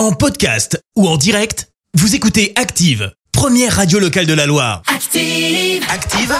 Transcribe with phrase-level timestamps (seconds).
[0.00, 4.80] En podcast ou en direct, vous écoutez Active, première radio locale de la Loire.
[4.86, 5.84] Active.
[5.90, 6.34] Active,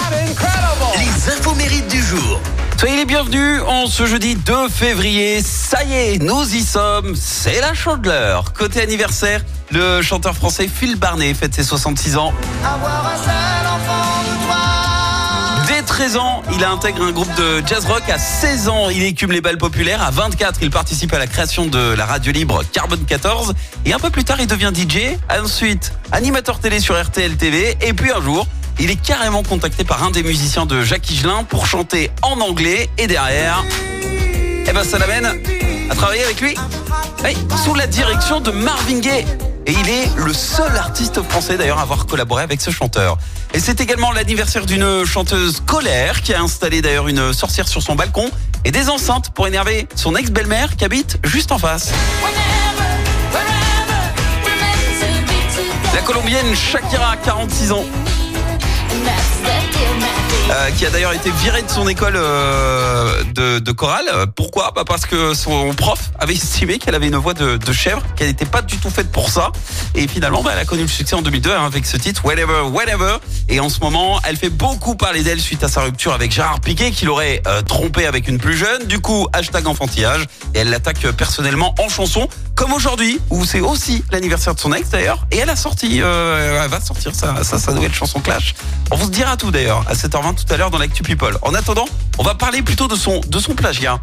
[0.96, 2.40] les infos mérites du jour.
[2.78, 5.42] Soyez les bienvenus en ce jeudi 2 février.
[5.42, 7.14] Ça y est, nous y sommes.
[7.14, 8.54] C'est la chandeleur.
[8.54, 12.32] Côté anniversaire, le chanteur français Phil Barnet fête ses 66 ans.
[12.62, 13.59] Dès
[16.00, 18.02] 13 ans, il intègre un groupe de jazz rock.
[18.08, 20.00] À 16 ans, il écume les balles populaires.
[20.00, 23.52] À 24, il participe à la création de la radio libre Carbone 14.
[23.84, 25.18] Et un peu plus tard, il devient DJ.
[25.30, 27.76] Ensuite, animateur télé sur RTL TV.
[27.82, 28.46] Et puis un jour,
[28.78, 32.88] il est carrément contacté par un des musiciens de Jacques Higelin pour chanter en anglais.
[32.96, 33.62] Et derrière,
[34.66, 35.26] eh ben ça l'amène
[35.90, 36.54] à travailler avec lui.
[37.22, 39.26] Oui, sous la direction de Marvin Gaye.
[39.70, 43.18] Et il est le seul artiste français d'ailleurs à avoir collaboré avec ce chanteur.
[43.54, 47.94] Et c'est également l'anniversaire d'une chanteuse colère qui a installé d'ailleurs une sorcière sur son
[47.94, 48.28] balcon
[48.64, 51.92] et des enceintes pour énerver son ex-belle-mère qui habite juste en face.
[55.94, 57.84] La colombienne Shakira, 46 ans,
[60.50, 64.06] euh, qui a d'ailleurs été virée de son école euh, de, chorale.
[64.34, 64.72] Pourquoi?
[64.74, 68.46] Bah Parce que son prof avait estimé qu'elle avait une voix de, chèvre, qu'elle n'était
[68.46, 69.52] pas du tout faite pour ça.
[69.94, 72.62] Et finalement, bah, elle a connu le succès en 2002 hein, avec ce titre, Whatever,
[72.72, 73.18] Whatever.
[73.48, 76.60] Et en ce moment, elle fait beaucoup parler d'elle suite à sa rupture avec Gérard
[76.60, 78.86] Piquet, qui l'aurait euh, trompé avec une plus jeune.
[78.86, 80.24] Du coup, hashtag enfantillage.
[80.54, 84.72] Et elle l'attaque euh, personnellement en chanson, comme aujourd'hui, où c'est aussi l'anniversaire de son
[84.72, 85.26] ex d'ailleurs.
[85.30, 88.54] Et elle a sorti, elle va sortir sa, nouvelle chanson Clash.
[88.90, 91.36] On vous dira tout d'ailleurs à 7h20 tout à l'heure dans l'actu People.
[91.42, 91.86] En attendant,
[92.18, 94.00] on va parler plutôt de son, de son plagiat.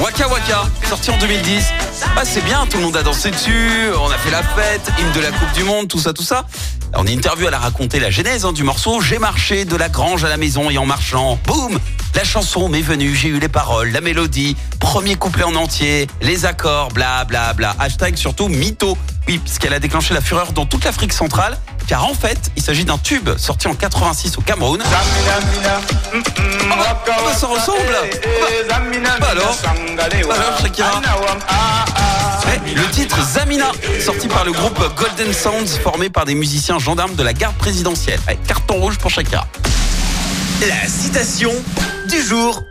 [0.00, 1.66] Waka Waka, sorti en 2010.
[2.14, 5.12] Bah, c'est bien, tout le monde a dansé dessus, on a fait la fête, hymne
[5.12, 6.46] de la Coupe du Monde, tout ça, tout ça.
[6.94, 9.00] En interview, elle a raconté la genèse hein, du morceau.
[9.00, 11.78] J'ai marché de la grange à la maison et en marchant, boum,
[12.14, 16.46] la chanson m'est venue, j'ai eu les paroles, la mélodie, premier couplet en entier, les
[16.46, 17.74] accords, bla bla bla.
[17.78, 18.96] Hashtag surtout mytho.
[19.26, 22.84] Oui, puisqu'elle a déclenché la fureur dans toute l'Afrique centrale, car en fait, il s'agit
[22.84, 24.80] d'un tube sorti en 86 au Cameroun.
[24.80, 24.86] Bah,
[27.06, 27.96] bah, ça ressemble
[28.68, 28.80] bah,
[29.20, 29.56] bah alors
[29.96, 31.00] Bah alors, Shakira
[32.74, 33.70] Le titre Zamina,
[34.04, 38.20] sorti par le groupe Golden Sounds, formé par des musiciens gendarmes de la garde présidentielle.
[38.26, 39.46] Allez, carton rouge pour Shakira.
[40.60, 41.52] La citation
[42.08, 42.64] du jour.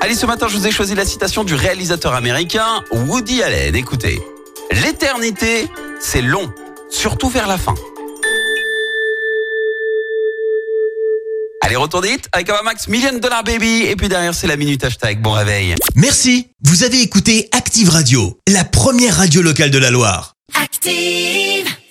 [0.00, 3.74] Allez, ce matin, je vous ai choisi la citation du réalisateur américain Woody Allen.
[3.74, 4.20] Écoutez,
[4.70, 5.68] l'éternité,
[6.00, 6.52] c'est long,
[6.90, 7.74] surtout vers la fin.
[11.62, 13.82] Allez, retour vite avec Max Million Dollar Baby.
[13.82, 15.20] Et puis derrière, c'est la minute hashtag.
[15.20, 15.74] Bon réveil.
[15.94, 20.34] Merci, vous avez écouté Active Radio, la première radio locale de la Loire.
[20.54, 21.77] Active.